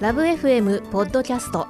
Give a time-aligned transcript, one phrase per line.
[0.00, 1.66] ラブ f m ポッドキャスト。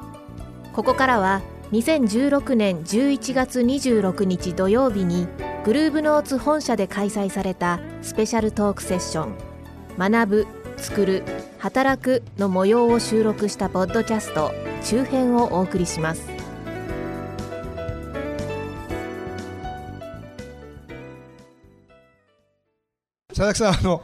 [0.75, 1.41] ここからは
[1.73, 5.27] 2016年11月26日土曜日に
[5.65, 9.35] グルーブノーツ本社で開催されたスペシャルトークセッション。
[9.96, 10.46] 学ぶ
[10.77, 11.22] 作る
[11.59, 14.53] 働くの模様を収録したポッドキャスト。
[14.85, 16.29] 中編をお送りします。
[23.29, 24.02] 佐々木さんあの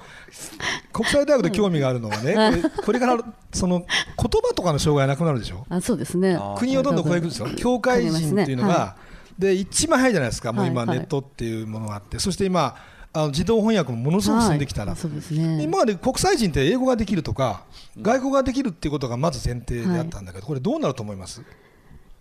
[0.94, 5.66] 国際大学で興味があるのはね、これからその言葉とかの障害なくなるでしょ？
[5.68, 6.38] あそうですね。
[6.56, 8.96] 国をどんどん超えていくんですよ教会人っていうのが、は
[9.38, 10.52] い、で一番早いじゃないですか。
[10.52, 12.76] もう今ネットっていうものがあって、そして今
[13.12, 17.64] あの自動翻訳もものすごく進んできたら、そうですね、今まで国際人って英語ができるとか、
[18.00, 21.42] 外国ができるっていうことがまず前提であったんだけど、これどうなると思います、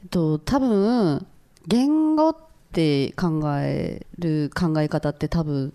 [0.03, 1.26] えっと多分
[1.67, 2.35] 言語っ
[2.71, 5.73] て考える考え方って多分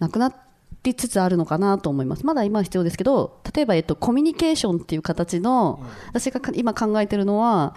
[0.00, 0.34] なくな
[0.82, 2.24] りつつあるのかなと思います。
[2.24, 7.74] まだ今は必要ですけど例えば、えっと、コミュニケーションっていう形の、私が今考えてるのは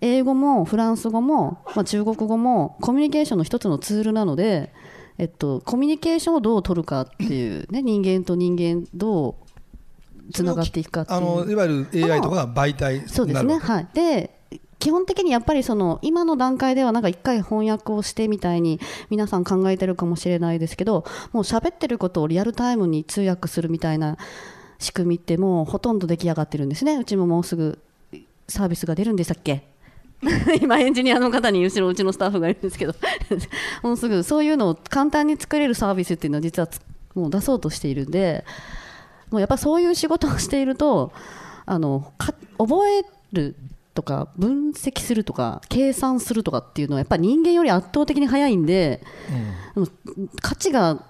[0.00, 4.72] 英語もフランス語も、まあ、中国語もコミュニケーションの一つのツールなので、
[5.18, 11.18] えっと、コミュニケーションをどう取るかっていう、ね、人間と人間どうつながっていくかっていう。
[11.18, 14.37] あのいわゆる AI とかが媒体そうですね、はい、で
[14.78, 18.78] 基本的にやっぱりその今の段階ではなんか一回翻訳をしてみたいに
[19.10, 24.16] 皆さん考えてるかもしれないですけどもう喋ってることをリアルタイムに通訳するみたいな
[24.78, 26.96] 仕組みってもうほとんど出来上がってるんですね。
[26.96, 27.78] うちももうすぐ
[28.48, 29.66] サービスが出るんでしたっけ？
[30.62, 32.94] 今エンジニアの方に後ろうちのスタッフがいるんですけど。
[33.82, 36.68] もうすぐそういうのを簡単に作れるサービスっていうのは実は
[37.14, 38.44] もう出そうとしているんで
[39.30, 41.12] もうやっぱそういう仕事をしていると
[41.66, 42.12] あの
[42.58, 43.56] 覚える
[43.98, 49.02] とか分析するとか計算するとかっていうのはやっぱり人間より圧倒的に早いんで、
[49.74, 49.90] うん、
[50.40, 51.02] 価値が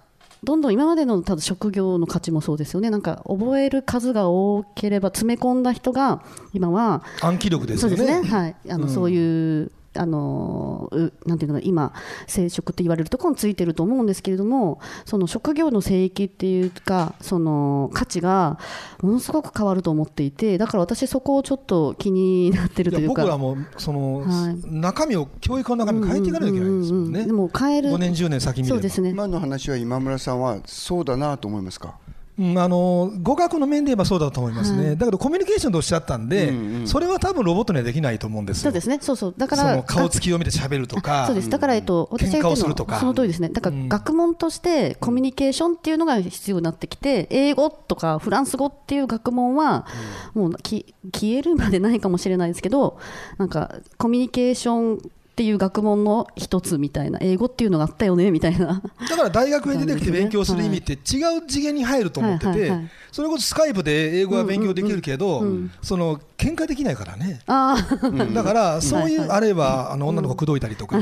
[0.42, 2.88] どんどん今までのただ職業の価値もそうですよね。
[2.88, 6.22] なんか覚える数が多ければ詰め込んだ人が
[6.54, 7.96] 今は暗記力ですよね。
[7.98, 8.26] そうですね。
[8.26, 8.56] はい。
[8.70, 10.90] あの、うん、そういうあの
[11.26, 11.92] なんていうの今
[12.26, 18.58] 生殖って言われるところについてると思うんですけれどもその職業の聖域っていうかその価値が
[19.02, 23.22] ものすごく変わると思っていてだから私そこをちょっと気になってるというか。
[23.22, 27.90] 僕はもうその、はい、中身を教育の中身変えていかなきゃいけないですもんね、でも変える。
[27.90, 28.76] 5年10年先見れば。
[28.76, 29.10] そうですね。
[29.10, 31.96] 今の話は今村さんはそうだなと思いますか？
[32.38, 49.86] うん、あの語学の面で言えばそうだと思いますね、はい、だけどコミュニケーションとおっしゃったんで、うんうん、それは多分ロボットにはできないと思うんですそうですね、そうそう、だから顔つきを見て喋るとか、そうです、だから、えっと、私が言ってるのはその通りですね、だから学問としてコミュニケーションっていうのが必要になってきて、英語とかフランス語っていう学問は、
[50.34, 52.98] もうき消えるまでないかもしれないですけど、
[53.38, 57.20] なんかコミュニケーションっていう学問の一つみたいな。
[57.22, 58.82] 英語っていうのがあったよねみたいな。
[59.08, 62.72] だから大学に出てきて勉強する意味って違う次元に入ると思ってて、
[63.12, 65.44] それこそスカイプで英語は勉強できるけど、
[65.80, 67.40] その喧嘩できないからね。
[67.46, 70.98] だからそういうあればあの女の子口説いたりとか、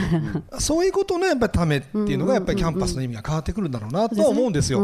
[0.58, 4.80] そういうことのやっぱりためっていうのがやっぱりキャンパスの意味が変わってくるんだろうなとは思うんですよ、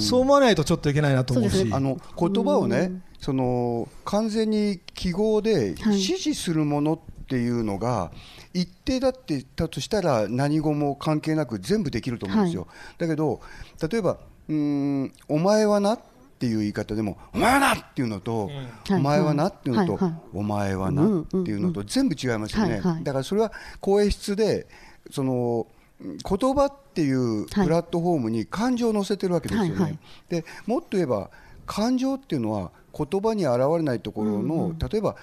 [0.00, 1.70] そう思わないとちょっといけないなと思うし。
[1.70, 8.10] あの言葉をね、その完全に記号で指示するものっていうのが、
[8.52, 12.68] 一定だってたとしたら何語も関係なく全部できると思うんですよ、は
[12.98, 13.40] い、だけど
[13.88, 14.18] 例えば
[14.48, 16.00] うん「お前はな」っ
[16.40, 18.50] ていう言い方でも「お前はな!」っていうのと
[18.90, 22.80] 「お前はな」っていうのと「お前はな」っていうのと全部違いますよね。
[23.02, 24.66] だからそれは声質で
[25.10, 25.66] その
[26.00, 29.98] 言葉っていうプラットフォームに感情を乗せてるわけですよね。
[30.28, 31.30] でもっと言えば
[31.66, 35.14] 感情っていうのは言葉に現れないところの、例えば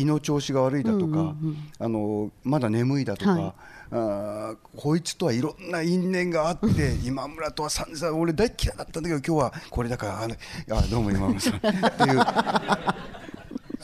[0.00, 3.52] 胃の調子が悪いだとか、うんうんうん、あのまだ眠いだとか、はい、
[3.92, 10.34] あこいつとはいろんな因縁があって 今村とは散々俺大嫌いだったんだけど今日はこれだからあの
[10.72, 11.54] あどうも今村さん。
[11.54, 12.20] っていう。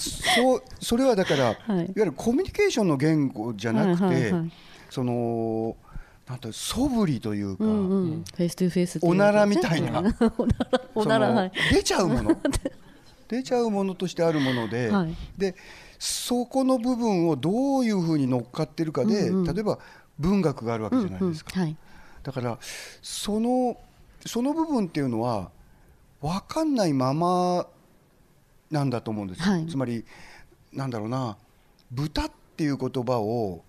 [0.00, 4.52] そうそれはだから、はい、いわゆるコミュニケーションの言語じゃなくて、はいはいはい、
[4.88, 5.76] その
[6.26, 10.02] なんと素振りというか、うんうん、フェイストゥフェイスおならみたいな。
[10.94, 12.40] おなら出ちゃうもの。
[13.28, 15.54] 出ちゃうものとしてあるもので、はい、で
[16.00, 19.78] そこの部分をどういうふうに乗っかってるかで、うんうん、例えば
[20.18, 21.68] 文学があるわけじゃないですか、うんうん。
[21.68, 21.76] はい、
[22.22, 22.58] だから
[23.02, 23.76] その
[24.24, 25.50] その部分っていうのは
[26.22, 27.66] 分かんないまま
[28.70, 30.06] なんだと思うんです、はい、つまり
[30.72, 31.36] なんだろうな
[31.90, 33.62] 豚っていう言葉を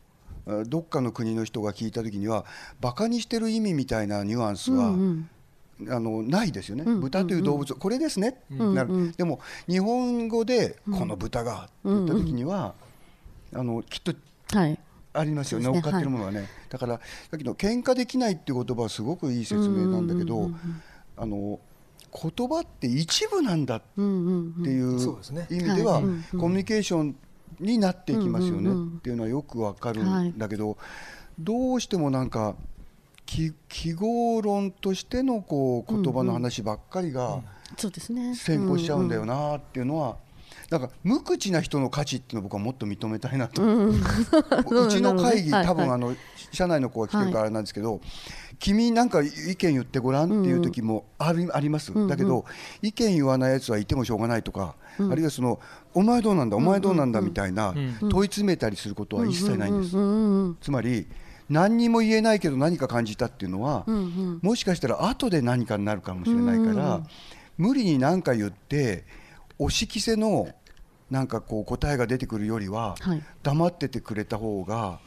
[0.67, 2.45] どっかの国の人が聞いた時には
[2.79, 4.93] バカにしてる意味みたいなニュアンスは、
[5.89, 9.13] あのないですよね、豚という動物、これですね、なる。
[9.13, 12.73] でも日本語でこの豚がって言った時には、
[13.53, 14.13] あのきっと、
[15.13, 16.99] ありますよね、乗っかってるものはね、だから
[17.31, 20.49] だけど喧嘩できないっていう言葉はすごくいい説明なんだけど、
[21.17, 21.59] あの
[22.13, 24.99] 言葉って一部なんだっていう
[25.49, 26.01] 意味では
[26.31, 27.15] コミュニケーション
[27.59, 28.71] になっていきますよね。
[28.97, 30.77] っていうのはよくわかるんだけど、
[31.39, 32.55] どうしてもなんか
[33.25, 37.39] 記号論としてのこう言葉の話ばっかりが
[38.35, 40.17] 先行しちゃうんだよなっていうのは。
[40.69, 43.91] だから無口な人の価値っていうのを僕はもっと認めたいなと、う
[44.89, 46.15] ちの会議、多分あの
[46.53, 47.99] 社内の子が来てるからなんですけど、
[48.57, 52.45] 君なんか意見言ってごらんっていう時もあり,、あります、だけど
[52.81, 55.59] 意見言わないやつはいてもしょうがないとか、あるいはその
[55.93, 61.05] お前どうなんだお前どうなんだみたいな問い詰めたりすることは一切ないんです、つまり
[61.51, 63.85] 何にも言えないけど何か感じたっていうのは、
[64.41, 67.01] もしかしたら後で何かになるかもしれないから、
[67.57, 69.03] 無理に何か言って
[69.59, 70.47] 押し着せの
[71.09, 72.95] なんかこう答えが出てくるよりは、
[73.43, 75.01] 黙っててくれた方が、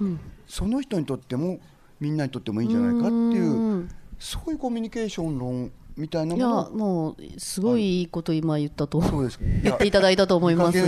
[0.46, 1.60] その人にとっても
[1.98, 3.88] みんなにとってもいいんじゃないかっていう
[4.18, 6.48] そういうコミュニケーション論みたいなもの。
[6.48, 9.10] いやもうすごいいいこと今言ったと、はい、
[9.62, 10.78] 言っていただいたと思います。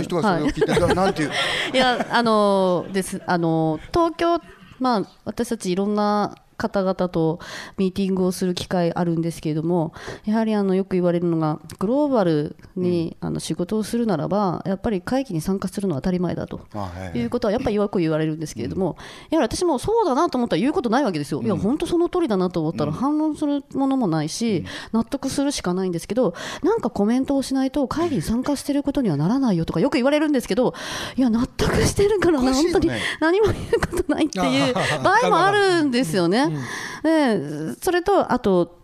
[1.73, 3.21] いやあのです。
[3.25, 4.39] あの東京
[4.79, 7.39] まあ私たちいろんな方々と
[7.77, 9.93] ミーティングをする機会あるんですけれども
[10.25, 16.61] やはりあのよく言われるのがグローバルにあの仕事をするならばやっぱり会議に参加するのは当たり前だと。
[17.13, 18.97] いうことはやっぱりよく言われるんですけれども
[19.29, 21.41] やはり私もそうだなと思ったら言うことないわけですよ。
[21.41, 26.33] いや本当その通りだなと思ったら反論するものもないし納得するしかないんですけど
[26.63, 30.73] なんかコメントをしないと会議に参加していることにはならないよとかよく言われるんですけど
[31.15, 32.89] いや納得してるから本当に
[33.19, 33.55] 何も言う
[33.91, 36.46] ことないっていう場合もあるんですよね。
[37.03, 38.79] でそれとあと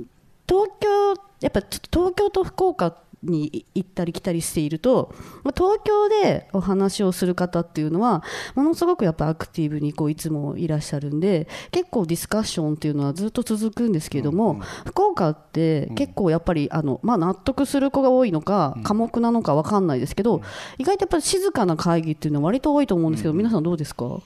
[0.48, 5.16] 東京やっぱ東京と福岡に行ったり来たりしていると
[5.56, 8.22] 東京でお話をする方っていうのは
[8.54, 20.42] ものすごくやっぱアクティブにこういつもいらっしゃるんで結構ディスカッションっていうのはずっと続くんですけれども、うんうん、福岡って結構やっぱりあの、まあ、納得する子が多いのか寡黙なのか分かんないですけど、
[20.78, 24.20] 意外とやっぱり静かな会議っていうのは割と多いと思うんですけど、皆さんどうですか？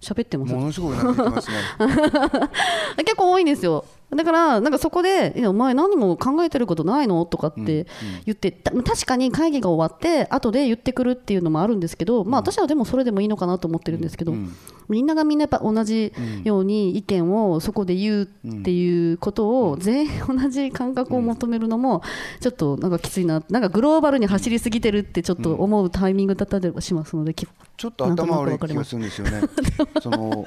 [0.00, 0.54] 喋ってます。
[0.54, 1.56] ものすごくなってますね。
[2.98, 3.84] 結構多いんですよ。
[4.14, 7.86] だからなんかそこで「お前何も考えてることないの?」とかって
[8.24, 8.78] 言って、うん。
[8.78, 14.56] うん、確かに会議が終わって後で言ってくるっていうのもあるんですけど、まあ、私はでもそれでもいいのかなと思ってるんですけど、うんうん、
[14.88, 16.12] みんながみんなやっぱ同じ
[16.44, 22.02] ように意見をそこで言うっていうことを全員同じ感覚を求めるのも
[22.40, 29.42] ちょっとなんかきついななんかグローバルに走りすぎてるってちょっと思うタイミングだったりしますのでちょっと頭悪い気がするんですよね。
[30.02, 30.46] その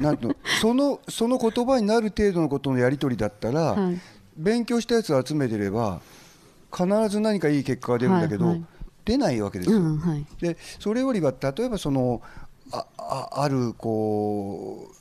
[0.00, 4.00] なんとそのその言葉になる程度のことのやり取りだったら、はい、
[4.36, 6.00] 勉強したやつを集めてれば
[6.72, 8.64] 必ず何かいい結果が出るんだけど、はいはい、
[9.04, 9.78] 出ないわけですよ。
[9.78, 12.20] うんはい、でそれよりは例えばその
[12.72, 14.96] あああるこう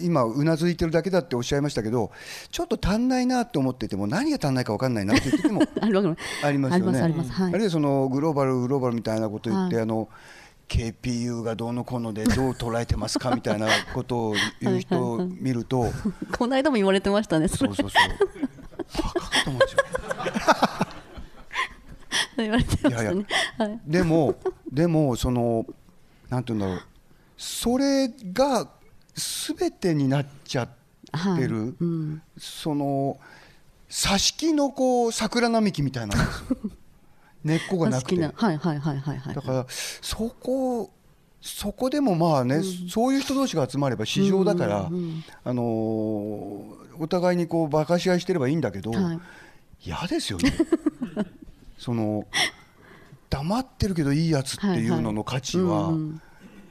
[0.00, 2.12] 今うなずいてるだけだっておっしゃいましたけど
[2.50, 5.62] ちょっと足んないなと思ってても何が足んないか分かんないなって言ってても
[6.42, 6.78] あります。
[6.78, 7.00] よね。
[7.00, 7.08] あ
[7.50, 7.64] るい。
[7.64, 10.08] はそのグローバルグローバルみたいなこと言って、はい、あの
[10.68, 15.86] KPU がどうのこうのでどう捉えてますかみたいなことを言う人を見ると
[16.38, 19.56] この間も言われてましたねそうそうそうバカかと思う。
[19.56, 19.78] んですよ
[22.36, 23.26] 言われてましたね、
[23.58, 24.34] はい、でも
[24.70, 25.66] でもその
[26.28, 26.82] なんていうんだろう
[27.38, 28.68] それが
[29.14, 33.18] 全てになっちゃってる、はいうん、その
[33.88, 36.44] 挿し木のこう桜並木みたいなんです
[37.44, 40.90] 根っこがなくて、はいはいはいはいはい、だからそこ
[41.40, 45.64] そこでもまあね、うん、そういう人同士が集まれば市場だから、うんうんうん、あのー、
[46.98, 49.20] お互いにこう馬鹿し合いしてればいいんだけど、はい、
[49.84, 50.52] 嫌ですよね。
[51.78, 52.26] その
[53.30, 55.92] 黙ってるけどいいやつっていうのの価値は、はいはい。
[55.92, 56.22] うんうん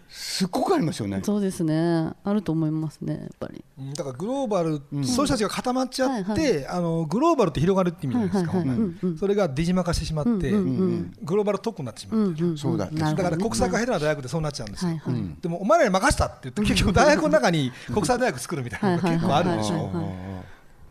[0.10, 1.22] すごくありますよね。
[1.24, 2.12] そうですね。
[2.24, 3.14] あると思いますね。
[3.14, 3.64] やっぱり。
[3.96, 8.58] だからグローバル、うん、そういう人たちが固まっちゃって、はいはい、あのグローバルって広がるって意味じゃないですか。
[8.58, 10.54] はいはいはい、それが出島化してしまって、うんうんう
[10.96, 12.90] ん、グローバル特区になってしまう、うんうん、そうだ。
[12.90, 14.92] だから国際化下手な大学でそうなっちゃうんですよ。
[14.92, 20.37] はいはい、でもお前らに任せたって言って結局大学の中に国際大学作るみたいなのが結構あるでしょ。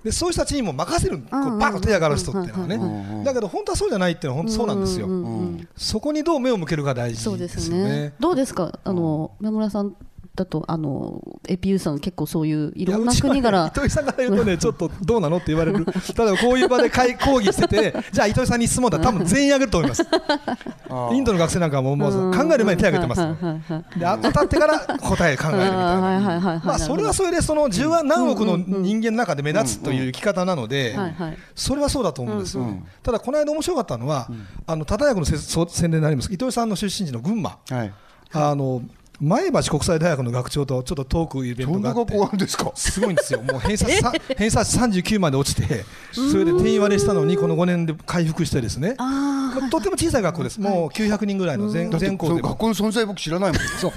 [0.06, 5.08] でそういう人たちにも任せる、こうパッと手上がる人っていうのはね、だけど本当はそうじゃないっていうのは本当そうなんですよ、
[5.76, 8.14] そこにどう目を向けるか大事ですよね。
[8.20, 8.78] どうですか？
[8.84, 9.96] あの野村さん
[10.36, 13.68] だとあのエピユーさん結構そういういろんな国から。
[13.68, 15.84] 糸井さんから言うとね ちょっとどうなのって言われる。
[15.84, 15.92] 例
[16.28, 19.00] えばこういう場で会講義してて じゃあ糸井さんに質問だ。
[19.00, 20.02] 多分全員あげると思います。
[21.12, 23.22] インドの学生なんかももう考える前に手挙げてます。
[23.98, 26.60] で当たってから答え考えるみたいな。
[26.62, 30.94] まあそれはそれでその十万何億の人間の中で目立つという生き方なので
[31.54, 32.66] それはそうだと思うんですよ。
[33.02, 34.28] ただこの間面白かったのは
[34.66, 36.32] あの忠薬の宣伝になります。
[36.32, 37.58] 糸井さんの出身地の群馬。
[38.32, 38.82] あの
[39.20, 42.12] 前橋国際大学の学長とちょっとトークイベントがあって。
[42.74, 43.42] すごいんですよ。
[43.42, 43.86] もう偏差
[44.36, 48.96] 偏差値39まで落ちてそれで定員割れしたのにこの5年で回復してですね。
[49.70, 50.60] とても小さい学校です。
[50.60, 53.92] もう900人ぐらいの全全校で学校の存在僕知らないもんそう。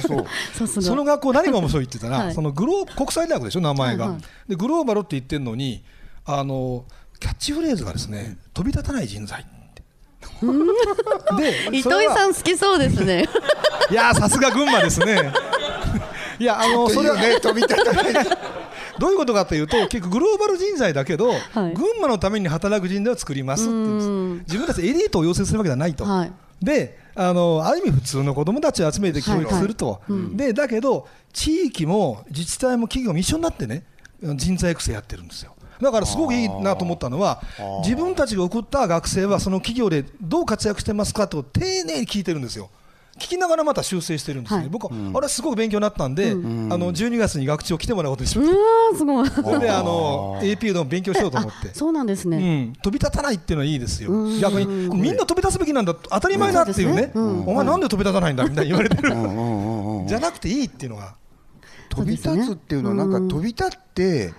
[0.00, 0.82] その。
[0.82, 4.16] その学校何が面白いって言ったら、そのグロー国際大学でしょ名前が、
[4.48, 5.84] でグローバルって言ってるのに
[6.24, 6.84] あの
[7.20, 9.46] キャッチフレーズがですね飛び立たない人材。
[10.40, 13.28] で 糸井さん好きそうですね。
[13.90, 15.32] いやさすが群馬ですね。
[16.38, 18.14] いやあのそれはね飛び立たない。
[18.98, 21.38] どういうことかというと結局グローバル人材だけど、はい、
[21.74, 26.04] 群馬のために働く人材を作りますって自分たちエリートを養成するわけではないと。
[26.04, 33.84] はい、であのある意味普通の子どもたちを集めて教育すると、はいはい、でだけど地域も自治体も企業も一緒になってね
[34.22, 35.54] 人材育成やってるんですよ。
[35.84, 37.42] だからすごくいいなと思ったのは
[37.84, 42.70] 自分たちが送った学生はその企業でどう活躍してますかと丁寧に聞いてるんですよ。
[43.16, 48.98] 聞きながらまた修正してるんですね、はい、僕は、うん、あれすごく勉強になったんで、うん、あの12月に学長来てもらうことにしました。
[48.98, 49.28] すごい。
[49.28, 51.72] それであの AP の勉強しようと思って。
[51.74, 52.72] そうなんですね、うん。
[52.82, 54.10] 飛び立たないっていうのはいいですよ。
[54.40, 57.12] 逆にみんな飛び立つべきなんだ当たり前だっていうね。
[57.14, 59.10] お前なんで飛び立たないんだみたいに言われてる。
[60.08, 61.14] じゃなくていいっていうのが。
[61.90, 64.32] 飛び立つっていうのはなんか飛び立って。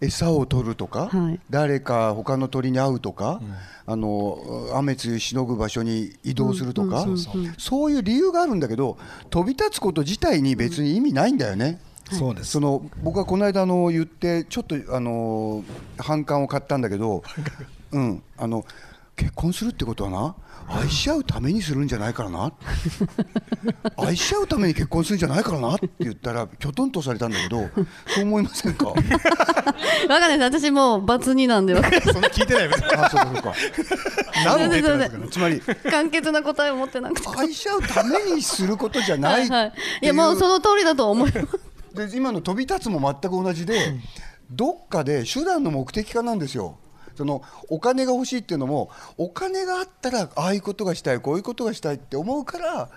[0.00, 7.06] 餌を取るとか、はい、誰か他の鳥に会うとか、うん、あの雨露しのぐ場所に移動するとか、
[7.58, 8.98] そういう理由があるんだけど
[9.30, 11.80] 飛び立つこと自体に別に意味ないんだよね。
[12.12, 12.50] そうです。
[12.50, 15.64] その僕はこの間あの言ってちょっとあの
[15.98, 17.22] 反感を買ったんだけど、
[17.92, 18.64] うん、あの
[19.16, 20.36] 結婚するってことはな
[20.68, 22.52] 愛し合うためにするんじゃないからな。
[23.96, 27.68] 愛し合うために結婚するんじゃないからなって言ったらきょとんとされたんだけど
[28.06, 28.86] そう思いませんか？
[28.90, 30.62] わかんないです。
[30.62, 31.74] 私もう罰二なんで
[32.12, 33.54] そんな聞いてないあそうそうか。
[35.30, 39.48] つまり簡潔な答えを持ってなくて愛し合うためにすることじゃない。
[39.48, 40.06] はい、い。
[40.06, 42.08] やもうその通りだと思います。
[42.08, 43.94] で今の飛び立つも全く同じで、
[44.50, 46.78] どっかで手段の目的化なんですよ
[47.16, 52.90] そのお金が欲しいっていうのもお金があったらああいうことがしたいこういうことがしたいって思うから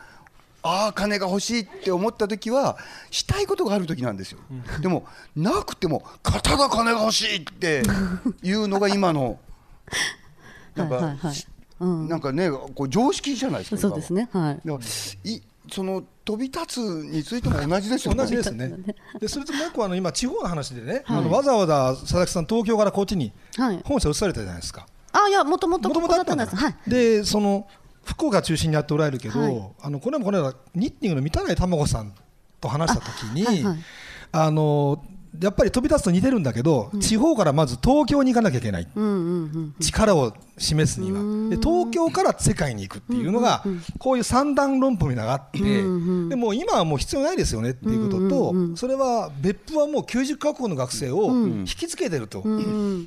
[0.64, 2.78] ああ金が欲しいって思った時は
[3.12, 5.06] したいことがある時なんですよ、うん、でも
[5.36, 7.84] なくてもただ金が欲しいって
[8.44, 9.40] いうのが今の
[10.76, 11.18] なんか、は いはい。
[11.20, 11.36] はい
[11.80, 14.58] うん、なんかねこう常識じゃないですかそうですねは
[15.24, 15.30] い。
[15.30, 18.18] いその飛び立つについても同じですよね。
[18.18, 18.74] 同じですね。
[19.18, 23.32] でそれともう一個あの今地方の話でね、はい、あのわざわざ佐々木さん東京からこっちに
[23.86, 24.86] 本社移されたじゃないですか。
[25.14, 26.54] あいやもともともとあったんです。
[26.54, 27.66] はい、でその
[28.04, 32.12] 福岡中心にやっておられるけど、はい、あのこれもこれはニッティングの三田内卵さん
[32.60, 33.78] と話したときにあ、はいはい、
[34.34, 35.02] あの
[35.42, 39.16] やっぱり飛び立つと似てるんだけど、うん、地方からまず東京に行かなきゃいけない、うんうんう
[39.60, 41.20] ん、力を示すには。
[41.50, 43.64] で東京から世界に行くっていうのが、
[44.00, 52.42] こういう三段論法みたいなのがあって、でも今はもう必要ないですよねっていうことと、それは別府はもう90カ国の学生を引きつけてると、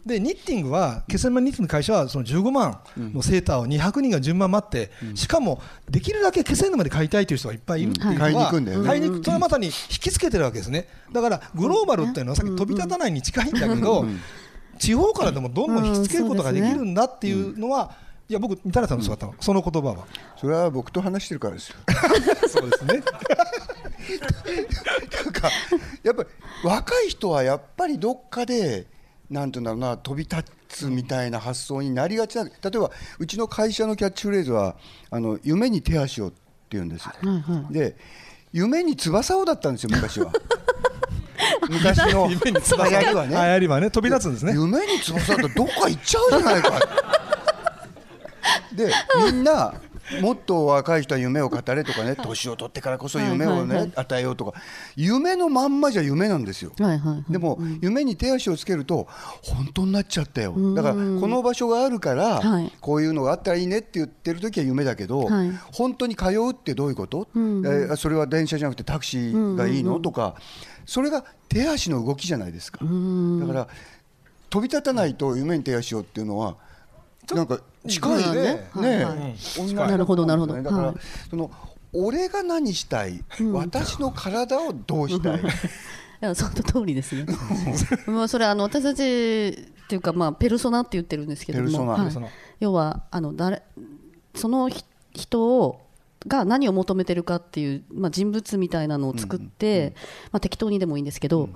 [0.06, 8.86] でニッティングは気仙沼ニッティングの会社はその15万のセーターを200人が順番待って、しかもできるだけ気仙沼で買いたいという人がいっぱいいるっていうのは、買いに行くんだよね。
[8.86, 10.86] 買いに行くそれはまさに引きつけてるわけですね。
[11.12, 14.04] だからグローバルっていうのはさっき飛び立たないに近いんだけど、
[14.78, 17.96] 地方からでもどんどん引きつけることができるんだっていうのは、
[18.28, 20.06] いや僕三田さんの姿、うん、その言葉は。
[20.36, 21.76] それは僕と話してるからですよ。
[22.48, 23.02] そうですね。
[25.24, 25.50] なんか
[26.04, 26.28] やっぱり
[26.62, 28.86] 若い人はやっぱりどっかで
[29.28, 34.76] なんていうんだろうな飛び立つみたいな発想になりがちな例えばうちの会社のキャッチフレーズは
[35.10, 36.32] あの夢に手足をっ
[36.68, 37.12] ていうんですよ、
[37.70, 37.96] で
[38.52, 40.32] 夢に翼をだったんですよ昔は
[41.68, 43.34] 昔の流行りはね。
[43.34, 44.52] 流行りはね飛び立つんですね。
[44.52, 46.72] 夢に翼だとどっか行っちゃうじゃないか。
[48.72, 48.92] で
[49.24, 49.74] みんな
[50.20, 54.60] もっと若い人は夢を語れとかね年を取ってからこそ夢をね与えようとか。
[54.96, 56.72] 夢のまんまじゃ夢なんですよ、
[57.28, 59.06] でも夢に手足をつけると
[59.42, 60.54] 本当になっちゃったよ。
[60.74, 62.40] だからこの場所があるから
[62.80, 65.28] こういうのがあったらいいねって言ってる時は夢だけど
[65.72, 67.28] 本当に通うってどういうこと、
[67.64, 70.00] えそれは電車じゃなくてタクシーがいいの？
[70.00, 70.34] とか。
[70.86, 72.80] それが手足の動きじゃないですか。
[72.80, 73.68] だから
[74.48, 76.56] 飛び立たないと夢に手足をっていうのは
[77.34, 78.70] なんか近いね。
[78.76, 79.36] ね、
[79.74, 80.62] なるほどなるほど。
[80.62, 80.94] だから
[81.28, 81.50] その
[81.92, 85.40] 俺が何したい、私の体をどうしたい？
[85.42, 85.44] い
[86.20, 87.26] やその通りですね。
[88.06, 91.96] まあそれあの私たちっていうかまあペルソナって言ってるんですけども、
[92.60, 93.62] 要はあの誰
[94.34, 94.70] その
[95.12, 95.80] 人を
[96.26, 99.94] が何を求めてるかっていう、まあ、人物みたいなのを作って、
[100.32, 101.48] まあ、適当にでもいいんですけど、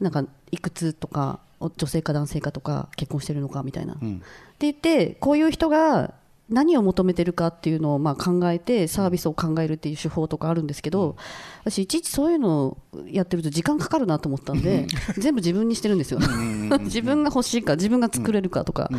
[0.00, 4.24] なんかいくつとか女性か男性かとか結婚してるのかみたいな、うん、って
[4.60, 6.14] 言ってこういう人が
[6.48, 11.16] 何を求めてるかっていうのをまあ考えてサービスを考えるっていう手法とかあるんですけど、
[11.64, 12.78] 私いちいちそういうのを
[13.10, 14.86] やってると時間かかるなと思ったんで
[15.18, 16.20] 全部自分にしてるんですよ。
[16.82, 18.90] 自分が欲しいか自分が作れるかとか、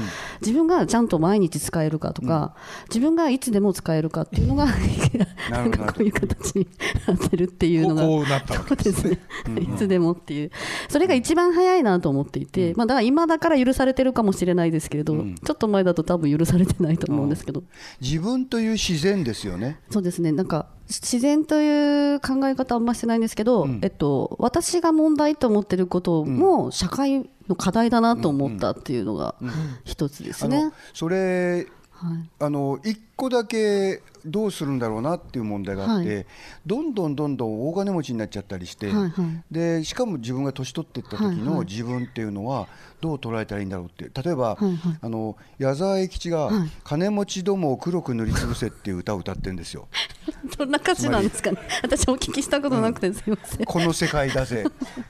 [0.42, 2.54] 自分がちゃんと毎日使えるかとか、
[2.90, 4.68] 自分がいつでも使えるかっていうのが
[5.50, 6.68] なんかこういう形に
[7.08, 8.02] なってるっていうのが。
[8.02, 9.20] そうですね、
[9.62, 10.52] いつでもっていう。
[10.90, 17.64] それが一番早いなと思っていて、まあ、だから今だから許されてるかもしれないですけれど、ちょっと前だと多分許されてないと思うんですけど、
[18.02, 19.80] 自分という自然ですよね。
[19.90, 20.32] そうですね。
[20.32, 29.36] なんか自然という考え方あんましてないんですけど、うん、えっと、私が問題と思ってることも社会の課題だなと思ったっていうのが
[29.84, 30.72] 一つですね。
[30.94, 31.68] それ
[32.00, 36.26] はい、あの1個だけどうするんだろうなっていう問題があって、はい、
[36.66, 39.12] どんどんどんどん大金持ちになっちゃったりして、はいはい、
[39.50, 42.68] でしかも自分が年取っていった時の自分っていうのは
[43.02, 44.12] どう捉えたらいいんだろうって。
[44.22, 46.52] 例えば、はいはい、あの矢沢永吉が
[46.84, 49.88] 「金持ちどもを黒く塗りつぶせ」っていう歌を歌ってるんですよ。
[50.58, 51.58] どんな歌詞なんですかね。
[51.82, 54.66] 私お聞きしたことなくてすみません、うん、この世界だぜ。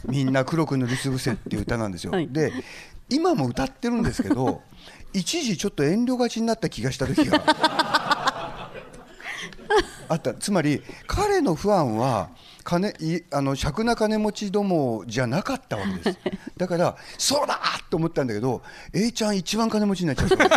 [0.08, 2.14] みんな黒く塗りつぶせっていう歌なんですよ。
[2.28, 2.54] で
[3.10, 4.62] 今も歌ってるんですけど
[5.14, 7.42] 一時ちょっと遠慮がちになった気がした時が
[10.10, 10.34] あった。
[10.34, 12.30] つまり彼の不安は
[12.64, 16.20] 金いあの尺な金持ちどもじゃなかったわけです。
[16.58, 17.60] だからそうだ
[17.90, 18.62] と思ったんだけど
[18.94, 20.38] A ちゃん一番金持ちになっちゃった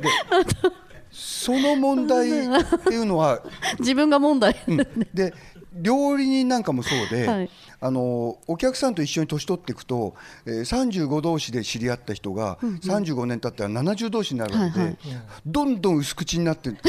[0.00, 0.08] で
[1.10, 2.32] その問題っ
[2.84, 3.40] ていうのは
[3.78, 4.76] 自分が問題、うん、
[5.12, 5.34] で
[5.72, 7.50] 料理人なんかもそうで、はい、
[7.80, 14.98] あのお客さんと一緒に年取っていくと、えー、35同士で知り合った人が、うんうん、35年経ったら70同士になるので、はいはい、
[15.46, 16.70] どんどん薄口になって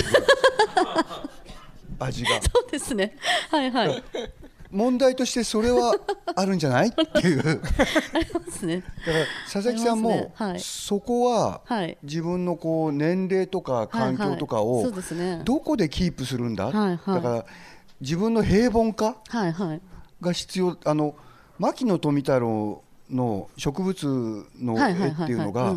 [2.00, 2.30] 味が。
[2.30, 3.16] そうですね。
[3.50, 4.04] はいはい。
[4.72, 5.94] 問題としてそれは
[6.34, 6.88] あるんじゃない？
[6.90, 7.62] っていう。
[8.14, 8.78] ありますね。
[9.06, 10.32] だから佐々木さんも、ね。
[10.34, 11.62] はい、そこは
[12.04, 14.92] 自分のこう年齢とか環境とかを
[15.44, 17.46] どこでキープするんだ、はいはい、だから
[18.02, 19.16] 自分の平凡化
[20.20, 21.16] が必要、あの
[21.60, 25.76] 牧野富太郎の植物の絵っていうのが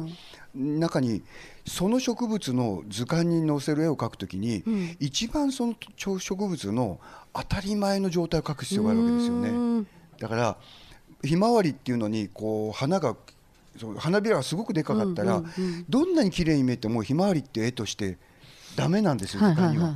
[0.54, 1.23] 中に
[1.66, 7.01] その植物の図鑑に載せる絵を描くときに、うん、一番その植物の
[7.33, 9.87] 当たり前の状態を描く必要があるわけですよね。
[10.18, 10.57] だから
[11.22, 13.16] ひまわりっていうのにこう花が
[13.98, 15.42] 花びらがすごくでかかったら、
[15.88, 18.18] どんなに綺麗に見えてもひまわりって絵として
[18.76, 19.94] ダメなんですよ、図鑑には。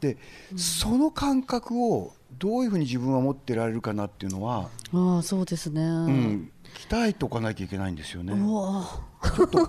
[0.00, 0.16] で、
[0.56, 6.52] その感覚をどういうふうに自分は持ってられるかなっていうのはあそうですね、うん、
[6.88, 8.32] 鍛えておかなきゃいけないんですよね。
[8.32, 9.66] ちょっと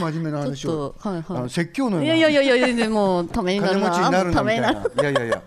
[0.00, 2.14] 真面目な話を、はいはい、あの説教のような。
[2.14, 5.42] いやいやいやいやでもためになるな金持ちになるなみたいないやいやいや。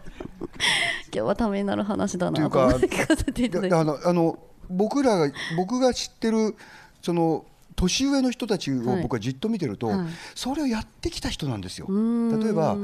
[1.05, 4.39] 今日はためになる話だなといただいてあのあの
[4.69, 6.55] 僕らが僕が知ってる
[7.01, 9.91] その年上の人たちを僕はじっと見てると、
[10.35, 11.87] それをやってきた人なんですよ。
[11.89, 12.77] 例えば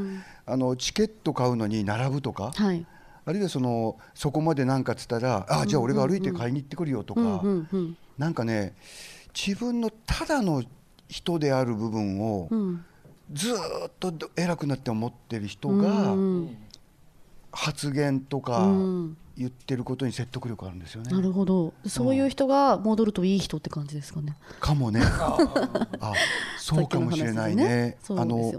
[0.45, 2.85] あのチケット買うのに並ぶとか、はい、
[3.25, 7.67] あるいはそのそこまで何かっつったら、あじゃあ俺が歩いて買いに行ってくるよとか、う
[8.17, 8.73] なんかね
[9.33, 10.63] 自分のただの
[11.07, 12.49] 人である部分を、
[13.31, 16.15] ずっと偉くなって思ってる人が、
[17.51, 18.67] 発言とか、
[19.39, 21.11] 言ってることに説得力あるんですよね。
[21.11, 21.73] なるほど。
[21.87, 24.35] そういう人が戻るといい人って感じですかね。
[24.59, 24.99] かもね。
[26.01, 26.13] あ、
[26.57, 27.97] そうかもしれないね。
[28.09, 28.51] あの、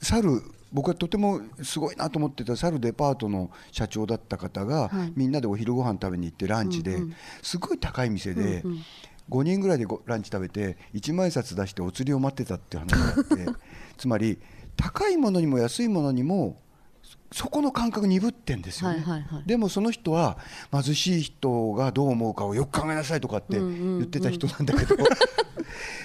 [0.00, 0.42] 猿
[0.72, 8.84] 僕はとてもすごいなと思ってた猿デパートの社長だった方が、はい、みんなでお昼ご飯食べに行ってランチで、うんうん、すごい高い店で、うんうん、
[9.30, 13.46] 5人ぐらいでランチ食べて1万円札出してお釣りを待ってたって話があって
[13.96, 14.38] つまり
[14.76, 16.60] 高いものにも安いものにも
[17.30, 19.04] そこの感覚鈍ってんですよね、
[19.44, 20.38] でもその人は
[20.72, 24.96] 貧しい人がどう思うかをよく考えなさいとかって言ってた人なんだけど、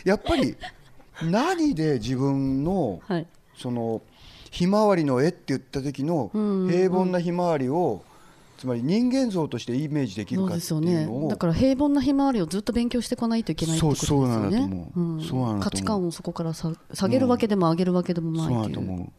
[0.04, 0.58] やっぱり
[1.22, 4.02] 何で自分の、はい、その
[4.52, 6.30] ひまわりの絵って言った時の
[6.70, 8.04] 平凡なひまわりを、
[8.58, 14.70] つまり人間像としてイメージできるかっていうのを、ね、だから平凡なひまわりをずっと勉強していかないといけないってことですよね。
[15.62, 16.74] 価値観をそこから下
[17.08, 19.12] げるわけでも上げるわけでもないっていう、うん、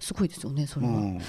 [0.00, 1.24] すごいですよねそれは、うん、だ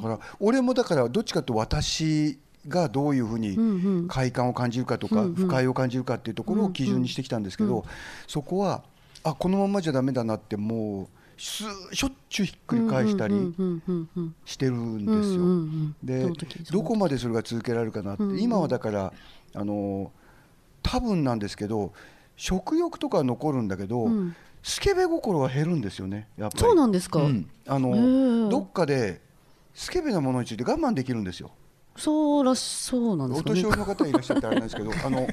[0.00, 7.84] から俺もだからどっちかと私がどういうふうに快感を感じるかとか不快を感じるかっていうところを基準にしてきたんですけど
[8.26, 8.82] そこは
[9.24, 11.08] あこのままじゃだめだなってもう
[11.40, 13.34] しょっちゅうひっくり返したり
[14.44, 16.30] してるんですよ。
[16.30, 19.12] でどこまでそれが続けられるかなって今はだから
[19.54, 20.12] あの
[20.82, 21.92] 多分なんですけど
[22.36, 24.08] 食欲とか残るんだけど、
[24.62, 26.60] スケベ心は減るんですよねやっぱり。
[26.62, 29.20] そうなんですか、うん、あのどっかで
[29.74, 31.50] スケベなものについて我慢できるんですよ。
[31.96, 35.26] そうらしそうなんですか、ね、お年寄りの方いらっしゃってあれなんですけど あの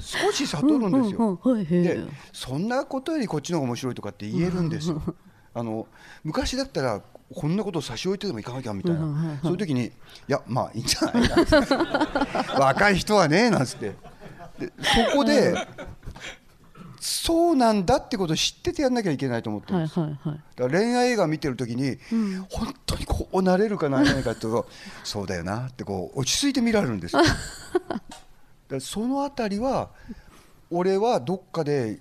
[0.00, 2.00] 少し悟るんですよ、で
[2.32, 5.02] そんなことよりこっちの方が面白いとかって言えるんですよ。
[5.54, 5.88] あの
[6.22, 7.02] 昔だったら
[7.34, 9.92] こんなことを差し置いてでもいかなきゃみたいな、そういう時にい
[10.28, 11.30] やまあいいんじゃない
[12.60, 13.96] 若い人はねなんつって。
[14.58, 15.54] でそこで
[17.00, 24.66] そうなんだってことを知っててやんなきゃいけないと思ってるんです、はいはいはい、だから恋愛映画見てる時に、うん、本当にこうなれるかなれないかってと
[25.04, 27.22] そうだよなってこう落ち着いて見られるんですよ。
[28.68, 29.90] だそのあたりは
[30.70, 32.00] 俺はどっかで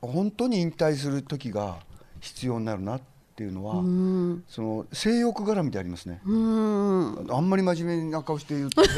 [0.00, 1.78] 本当に引退する時が
[2.20, 3.00] 必要になるなっ
[3.34, 8.82] ていうのは、うん、その性欲絡みでありますね、うん、あんまり真面目な顔して言うと。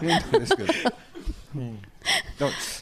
[0.00, 0.68] 変なんですけど。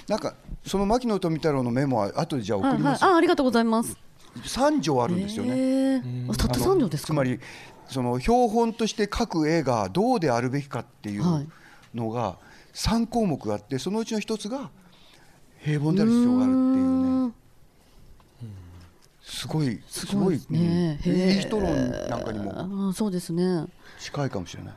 [0.09, 0.35] なんか
[0.67, 3.97] その牧野富太郎のメモは後でじゃあ送ります、はいはい、あありがとうございます。
[4.45, 6.03] 三条あるんですよね、
[6.39, 7.41] たった三条ですつまり
[7.89, 11.49] その標本として書く絵がどうであるべきかっていう
[11.95, 12.39] のが
[12.73, 14.71] 3項目あってそのうちの一つが
[15.59, 17.33] 平凡である必要があるっていうね。
[19.23, 23.67] すごいすごいね、いい人論なんかにもそうですね。
[23.99, 24.75] 近いかもしれない。